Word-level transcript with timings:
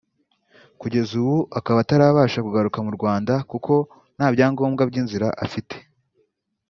kugeza 0.79 1.11
ubu 1.21 1.35
akaba 1.59 1.77
atarabasha 1.81 2.39
kugaruka 2.45 2.77
mu 2.85 2.91
Rwanda 2.97 3.33
kuko 3.51 3.73
nta 4.17 4.27
byangombwa 4.33 4.81
by’inzira 4.89 5.27
afite 5.45 5.75